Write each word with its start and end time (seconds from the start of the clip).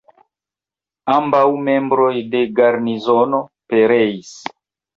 Ambaŭ 1.15 1.41
membroj 1.67 2.09
de 2.33 2.43
garnizono 2.61 3.45
pereis. 3.71 4.35